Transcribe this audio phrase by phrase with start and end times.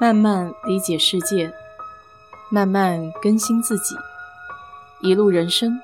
[0.00, 1.52] 慢慢理解世界，
[2.50, 3.94] 慢慢更新自己。
[5.02, 5.78] 一路人生，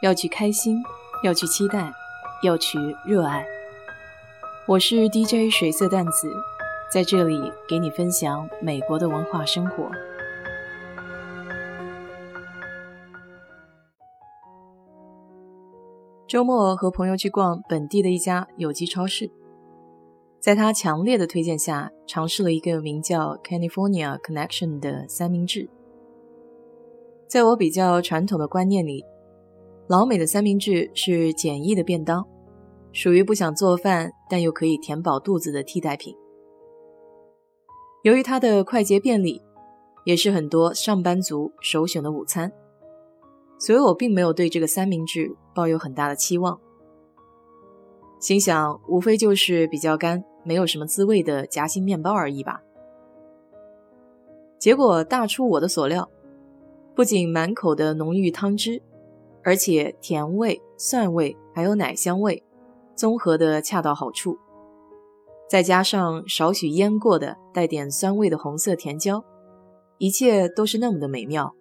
[0.00, 0.82] 要去开心，
[1.22, 1.92] 要去期待，
[2.42, 3.46] 要去热爱。
[4.66, 6.34] 我是 DJ 水色淡子，
[6.90, 9.90] 在这里给你分享美国的文化生活。
[16.26, 19.30] 周末和朋友去逛本地的一家有机超市。
[20.38, 25.68] 在他强烈的推荐下，尝试了一个名叫 California Connection 的三明治。
[27.26, 29.04] 在我比较传统的观念里，
[29.88, 32.24] 老美的三明治是简易的便当，
[32.92, 36.14] 属于不想做饭但又可以填饱肚子的替代品。
[38.04, 39.42] 由于它的快捷便利，
[40.04, 42.52] 也是很多上班族首选的午餐，
[43.58, 46.60] 所以我并没有对这个三明治抱有很大的期望，
[48.26, 50.24] 心想无非就是比较干。
[50.42, 52.60] 没有什么滋味的夹心面包而已吧。
[54.58, 56.10] 结果大出我的所料，
[56.92, 58.82] 不仅满口的浓郁汤汁，
[59.44, 62.42] 而且甜味、蒜味还有奶香味，
[62.96, 64.36] 综合的恰到好处。
[65.48, 69.24] 再加上少许腌过的带点酸味的红色甜椒，
[69.98, 71.54] 一切都是那么的美妙。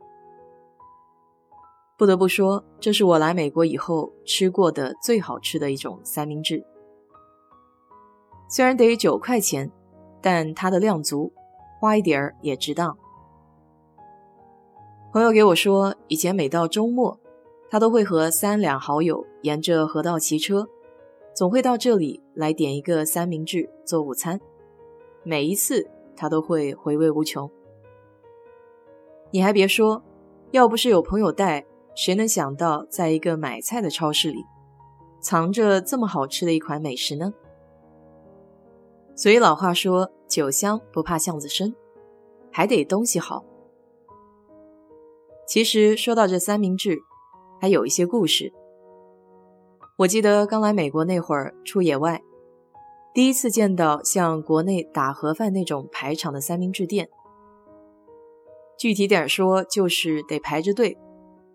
[1.97, 6.63] 不得不说，这是我来美国以后吃过的最好吃的一种三明治。
[8.49, 9.71] 虽然得九块钱，
[10.21, 11.31] 但它的量足，
[11.79, 12.97] 花一点儿也值当。
[15.13, 17.17] 朋友给我说，以前每到周末，
[17.69, 20.67] 他都会和三两好友沿着河道骑车，
[21.33, 24.37] 总会到这里来点一个三明治做午餐。
[25.23, 27.49] 每一次他都会回味无穷。
[29.31, 30.03] 你还别说，
[30.51, 34.45] 要不是有朋友带，谁能想到在一个买菜的超市里，
[35.21, 37.33] 藏着这么好吃的一款美食呢？
[39.15, 41.73] 所以老话说：“酒香不怕巷子深，
[42.51, 43.45] 还得东西好。”
[45.47, 46.97] 其实说到这三明治，
[47.61, 48.51] 还有一些故事。
[49.99, 52.21] 我记得刚来美国那会儿出野外，
[53.13, 57.07] 第一次见到像国内打盒饭那种排场的三明治店。
[58.77, 60.97] 具体点说，就是得排着队，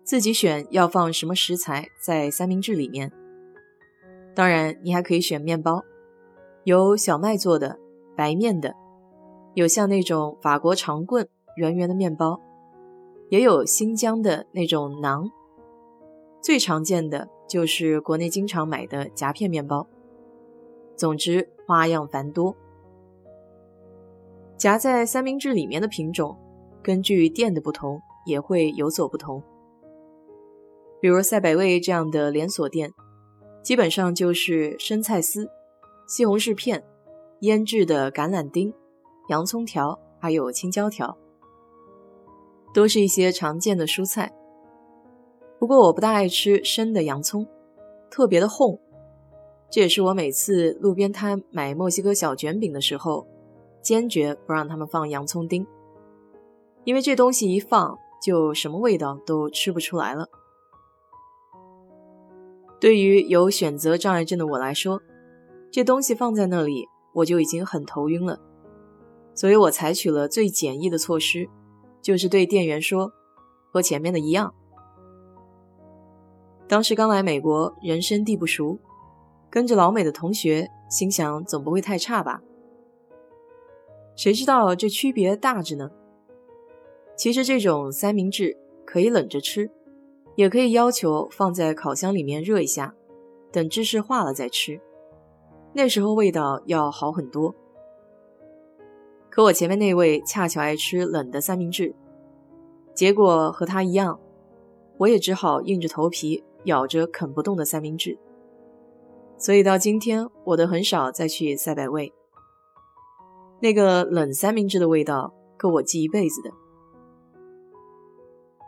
[0.03, 3.11] 自己选要放什么食材在三明治里面。
[4.33, 5.83] 当然，你还可以选面包。
[6.63, 7.79] 有小麦做的、
[8.15, 8.75] 白面的，
[9.53, 12.39] 有像那种法国长棍圆圆的面包，
[13.29, 15.29] 也有新疆的那种馕。
[16.41, 19.87] 最常见的就是国内经常买的夹片面包。
[20.95, 22.55] 总之花样繁多。
[24.57, 26.37] 夹在三明治里面的品种，
[26.83, 29.41] 根据店的不同也会有所不同。
[31.01, 32.93] 比如赛百味这样的连锁店，
[33.63, 35.49] 基本上就是生菜丝。
[36.07, 36.83] 西红柿片、
[37.39, 38.73] 腌制的橄榄丁、
[39.29, 41.17] 洋葱条，还有青椒条，
[42.73, 44.31] 都是一些常见的蔬菜。
[45.57, 47.47] 不过我不大爱吃生的洋葱，
[48.09, 48.77] 特别的烘。
[49.69, 53.25] 这也是我每次路边摊买墨西哥小卷饼的时候，
[53.81, 55.65] 坚决不让他们放洋葱丁，
[56.83, 60.27] 因为这东西一放就什么味道都吃不出来了。
[62.81, 65.03] 对于有选择障碍症的我来说，
[65.69, 68.39] 这东西放在那里，我就已经很头晕了，
[69.35, 71.47] 所以我采取了最简易的措施，
[72.01, 73.11] 就是对店员说
[73.71, 74.51] ：“和前面的一样。”
[76.67, 78.79] 当时刚来美国，人生地不熟，
[79.51, 82.41] 跟着老美的同学，心想总不会太差吧？
[84.15, 85.91] 谁知道这区别大着呢？
[87.15, 89.69] 其实这种三明治可以冷着吃，
[90.41, 92.95] 也可以要求放在烤箱里面热一下，
[93.51, 94.81] 等芝士化了再吃。
[95.71, 97.53] 那时候味道要好很多，
[99.29, 101.93] 可我前面那位恰巧爱吃冷的三明治，
[102.95, 104.19] 结果和他一样，
[104.97, 108.17] 我也只好硬着头皮咬着啃不动的三明治。
[109.37, 112.11] 所以到今天，我都很少再去赛百味。
[113.59, 116.49] 那个冷三明治的味道够我记一辈子的。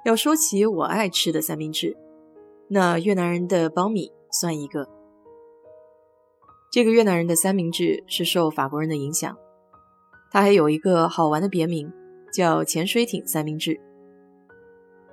[0.04, 1.96] 要说起我爱吃的三明治，
[2.68, 4.90] 那越南人的苞米算一个。
[6.72, 9.38] 这个越南人的三明治是受法国人的影响，
[10.30, 11.90] 它还有一个好玩的别名，
[12.34, 13.80] 叫潜水艇三明治，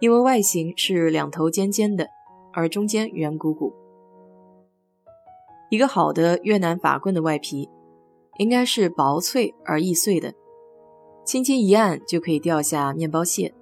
[0.00, 2.08] 因为外形是两头尖尖的，
[2.52, 3.72] 而中间圆鼓鼓。
[5.70, 7.68] 一个好的越南法棍的外皮，
[8.38, 10.34] 应该是薄脆而易碎的，
[11.24, 13.54] 轻轻一按就可以掉下面包屑。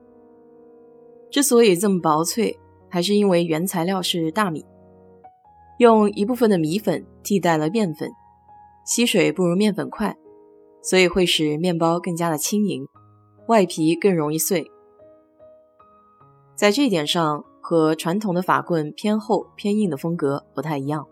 [1.30, 2.58] 之所以这么薄脆，
[2.88, 4.64] 还是因为原材料是大米。
[5.78, 8.10] 用一部分的米粉替代了面粉，
[8.84, 10.16] 吸水不如面粉快，
[10.82, 12.86] 所以会使面包更加的轻盈，
[13.46, 14.70] 外皮更容易碎。
[16.56, 21.06] 在这一点上，和传统的法棍偏厚偏硬的风格不太一样。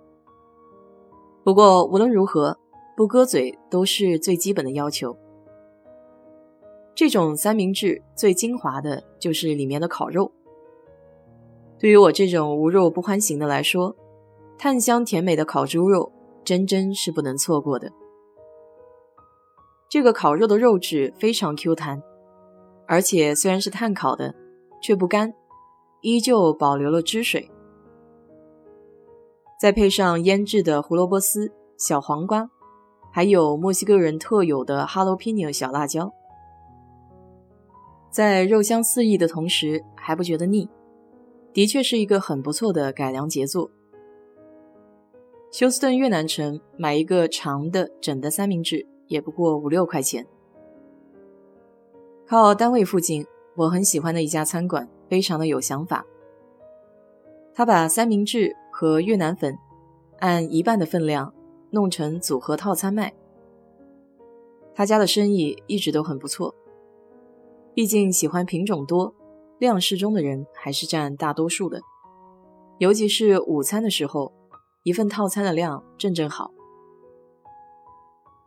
[1.45, 2.59] 不过无论如何，
[2.97, 5.17] 不割嘴都是最基本的要求。
[6.97, 10.33] 这种三明治最精华的就是里面的烤肉。
[11.79, 13.95] 对于我这种无肉不欢型的来说，
[14.57, 16.11] 炭香甜美的烤猪肉
[16.43, 17.93] 真真是不能错过的。
[19.91, 22.03] 这个烤肉的肉质非常 Q 弹，
[22.87, 24.35] 而且虽然是炭烤的，
[24.81, 25.35] 却不干，
[26.01, 27.51] 依旧保留了汁水。
[29.61, 32.49] 再配上腌制的胡萝卜丝、小黄瓜，
[33.13, 36.11] 还有墨西哥人特有的哈罗皮尼小辣椒。
[38.17, 40.67] 在肉香四溢的同时还不觉得腻，
[41.53, 43.71] 的确是一个很不错的改良杰作。
[45.53, 50.27] 休斯顿越南城买一个长的整的三明治也不过五六块钱。
[52.27, 56.07] 靠单位附近，我很喜欢的一家餐馆，非常的有想法。
[57.53, 59.59] 他把三明治和越南粉
[60.21, 61.35] 按一半的分量
[61.69, 63.13] 弄成组合套餐卖。
[64.75, 66.55] 他家的生意一直都很不错。
[67.77, 69.15] 毕竟喜欢品种多、
[69.59, 71.83] 量适中的人还是占大多数的，
[72.79, 74.33] 尤其是午餐的时候，
[74.83, 76.55] 一份套餐的量正正好。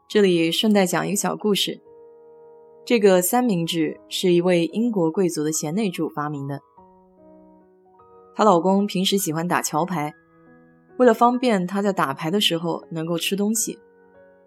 [0.07, 1.79] 这里顺带讲一个小故事：
[2.83, 6.61] 这个三明治是一位英国贵族的贤内助发明的。
[8.33, 10.11] 她老公平时喜欢打桥牌，
[10.97, 13.77] 为了方便他在打牌的时候能够吃东西，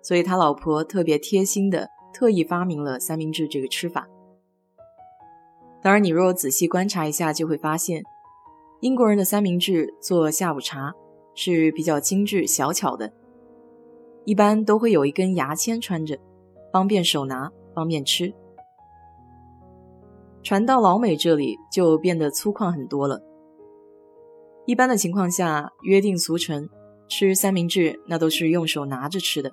[0.03, 4.09] 所以他老婆特别贴心的特意发明了三明治这个吃法。
[5.83, 8.05] 当然，你若仔细观察一下，就会发现，
[8.81, 10.95] 英国人的三明治做下午茶
[11.35, 13.13] 是比较精致小巧的，
[14.25, 16.17] 一般都会有一根牙签穿着，
[16.73, 18.33] 方便手拿，方便吃。
[20.45, 23.21] 传到老美这里就变得粗犷很多了。
[24.67, 26.69] 一般的情况下，约定俗成
[27.09, 29.51] 吃三明治，那都是用手拿着吃的，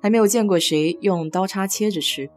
[0.00, 2.30] 还没有见过谁用刀叉切着吃。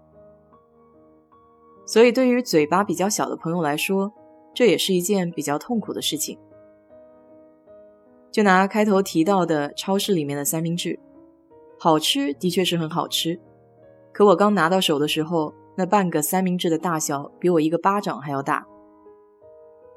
[1.92, 4.14] 所以，对于嘴巴比较小的朋友来说，
[4.54, 6.40] 这也是一件比较痛苦的事情。
[8.32, 10.98] 就拿开头提到的超市里面的三明治，
[11.78, 13.38] 好吃的确是很好吃，
[14.14, 18.66] 可我刚拿到手的时候，那半个三明治的大小比我一个巴掌还要大，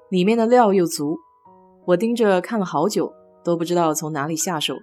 [0.09, 1.17] 里面的料又足，
[1.85, 3.15] 我盯着看了好久，
[3.45, 4.75] 都不知道从哪里下手。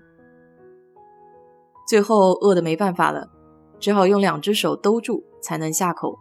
[1.90, 3.28] 最后饿得没办法了，
[3.82, 6.18] 只好用两只手兜住才能下口。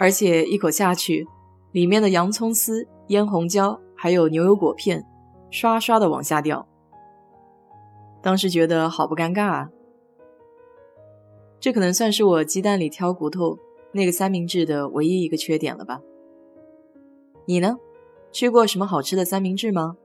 [0.00, 1.26] 而且一口下去，
[1.72, 5.04] 里面的洋葱丝、腌红椒还有牛油果片，
[5.50, 6.66] 刷刷的往下掉。
[8.22, 9.70] 当时觉得好不尴尬啊！
[11.60, 13.58] 这可能算是我鸡蛋里挑骨头
[13.92, 16.00] 那个三明治的唯一一个缺点了吧？
[17.44, 17.76] 你呢？
[18.32, 19.98] 吃过什么好吃的三明治吗？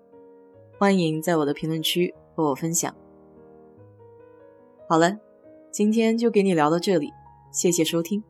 [0.78, 2.94] 欢迎在我的评论区和我分享。
[4.90, 5.18] 好了，
[5.72, 7.14] 今天就给你聊到这里，
[7.50, 8.22] 谢谢收听。